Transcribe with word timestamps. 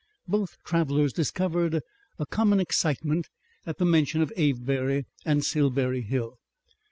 Both 0.27 0.57
travellers 0.65 1.13
discovered 1.13 1.79
a 2.17 2.25
common 2.25 2.59
excitement 2.59 3.27
at 3.67 3.77
the 3.77 3.85
mention 3.85 4.23
of 4.23 4.33
Avebury 4.35 5.05
and 5.27 5.45
Silbury 5.45 6.01
Hill. 6.01 6.39